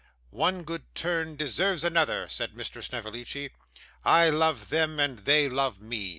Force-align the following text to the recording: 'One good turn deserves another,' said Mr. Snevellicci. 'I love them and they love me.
'One 0.31 0.63
good 0.63 0.95
turn 0.95 1.35
deserves 1.35 1.83
another,' 1.83 2.27
said 2.27 2.55
Mr. 2.55 2.81
Snevellicci. 2.83 3.51
'I 4.03 4.31
love 4.31 4.69
them 4.69 4.99
and 4.99 5.19
they 5.19 5.47
love 5.47 5.79
me. 5.79 6.09